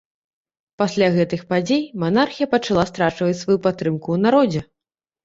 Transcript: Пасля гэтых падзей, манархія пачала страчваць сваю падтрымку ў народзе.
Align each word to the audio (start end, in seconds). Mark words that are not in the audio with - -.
Пасля 0.81 1.09
гэтых 1.17 1.43
падзей, 1.51 1.83
манархія 2.03 2.47
пачала 2.55 2.87
страчваць 2.91 3.37
сваю 3.43 3.59
падтрымку 3.67 4.07
ў 4.17 4.25
народзе. 4.25 4.61